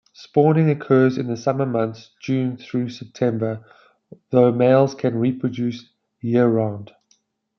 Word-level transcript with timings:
Spawning 0.13 0.67
occurs 0.71 1.15
in 1.19 1.27
the 1.27 1.37
summer 1.37 1.63
months, 1.63 2.09
June 2.19 2.57
through 2.57 2.89
September, 2.89 3.63
though 4.31 4.51
males 4.51 4.95
can 4.95 5.19
reproduce 5.19 5.89
year-round. 6.21 6.91